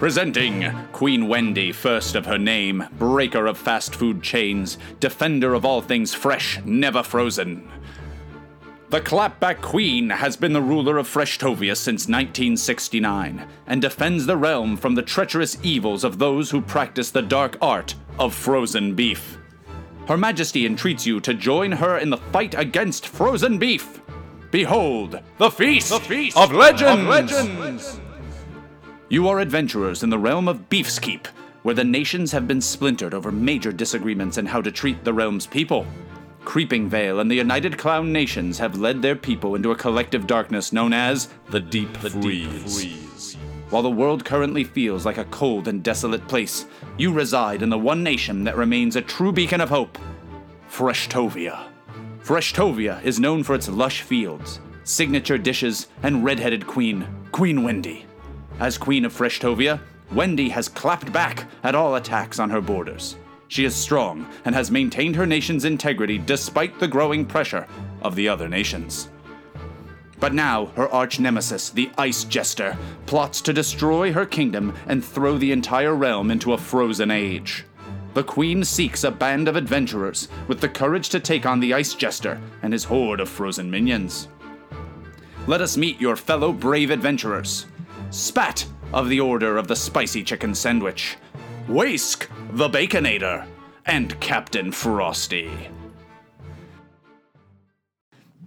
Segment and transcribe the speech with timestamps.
[0.00, 5.82] Presenting Queen Wendy, first of her name, breaker of fast food chains, defender of all
[5.82, 7.70] things fresh, never frozen.
[8.88, 14.78] The Clapback Queen has been the ruler of Freshtovia since 1969 and defends the realm
[14.78, 19.36] from the treacherous evils of those who practice the dark art of frozen beef.
[20.08, 24.00] Her Majesty entreats you to join her in the fight against frozen beef.
[24.50, 27.02] Behold, the feast, The feast of legends.
[27.02, 28.00] of legends.
[29.10, 31.26] You are adventurers in the realm of Beefskeep,
[31.64, 35.48] where the nations have been splintered over major disagreements in how to treat the realm's
[35.48, 35.84] people.
[36.44, 40.72] Creeping Vale and the United Clown Nations have led their people into a collective darkness
[40.72, 43.36] known as the Deep the Freeze.
[43.70, 46.66] While the world currently feels like a cold and desolate place,
[46.96, 49.98] you reside in the one nation that remains a true beacon of hope
[50.70, 51.64] Freshtovia.
[52.22, 58.06] Freshtovia is known for its lush fields, signature dishes, and red-headed queen, Queen Wendy.
[58.60, 59.80] As Queen of Freshtovia,
[60.12, 63.16] Wendy has clapped back at all attacks on her borders.
[63.48, 67.66] She is strong and has maintained her nation's integrity despite the growing pressure
[68.02, 69.08] of the other nations.
[70.18, 75.38] But now, her arch nemesis, the Ice Jester, plots to destroy her kingdom and throw
[75.38, 77.64] the entire realm into a frozen age.
[78.12, 81.94] The Queen seeks a band of adventurers with the courage to take on the Ice
[81.94, 84.28] Jester and his horde of frozen minions.
[85.46, 87.64] Let us meet your fellow brave adventurers.
[88.10, 91.16] Spat of the Order of the Spicy Chicken Sandwich,
[91.68, 93.46] Wask the Baconator,
[93.86, 95.48] and Captain Frosty.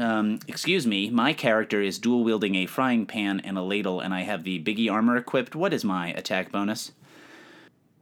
[0.00, 4.12] Um, excuse me, my character is dual wielding a frying pan and a ladle, and
[4.12, 5.54] I have the Biggie armor equipped.
[5.54, 6.90] What is my attack bonus?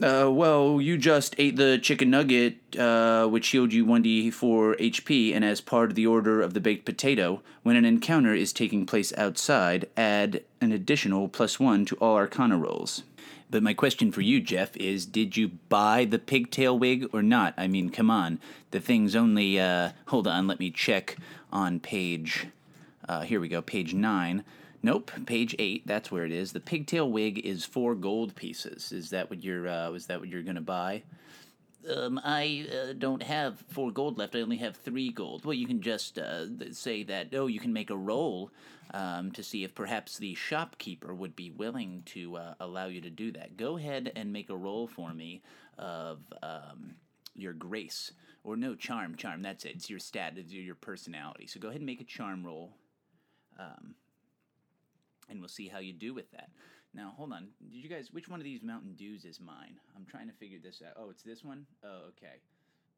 [0.02, 5.44] Uh, well, you just ate the chicken nugget, uh, which healed you 1d4 HP, and
[5.44, 9.12] as part of the order of the baked potato, when an encounter is taking place
[9.16, 13.04] outside, add an additional plus one to all arcana rolls.
[13.48, 17.54] But my question for you, Jeff, is did you buy the pigtail wig or not?
[17.56, 18.40] I mean, come on.
[18.72, 21.16] The thing's only, uh, hold on, let me check
[21.52, 22.48] on page,
[23.08, 24.42] uh, here we go, page nine.
[24.82, 25.86] Nope, page eight.
[25.86, 26.52] That's where it is.
[26.52, 28.90] The pigtail wig is four gold pieces.
[28.90, 29.68] Is that what you're?
[29.68, 31.04] Uh, is that what you're gonna buy?
[31.88, 34.34] Um, I uh, don't have four gold left.
[34.34, 35.44] I only have three gold.
[35.44, 37.28] Well, you can just uh, say that.
[37.32, 38.50] Oh, you can make a roll
[38.92, 43.10] um, to see if perhaps the shopkeeper would be willing to uh, allow you to
[43.10, 43.56] do that.
[43.56, 45.42] Go ahead and make a roll for me
[45.78, 46.94] of um,
[47.34, 48.12] your grace
[48.44, 49.16] or no charm.
[49.16, 49.42] Charm.
[49.42, 49.76] That's it.
[49.76, 50.34] It's your stat.
[50.36, 51.46] It's your personality.
[51.46, 52.72] So go ahead and make a charm roll.
[53.58, 53.94] Um,
[55.32, 56.52] and we'll see how you do with that.
[56.92, 57.56] Now, hold on.
[57.64, 58.12] Did you guys?
[58.12, 59.80] Which one of these Mountain Dews is mine?
[59.96, 61.00] I'm trying to figure this out.
[61.00, 61.64] Oh, it's this one.
[61.80, 62.44] Oh, okay.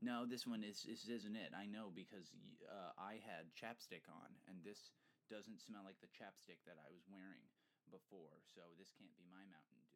[0.02, 1.54] No, this one is this isn't it.
[1.54, 2.34] I know because
[2.66, 4.90] uh, I had chapstick on, and this
[5.30, 7.46] doesn't smell like the chapstick that I was wearing
[7.86, 8.34] before.
[8.50, 9.93] So this can't be my Mountain Dew.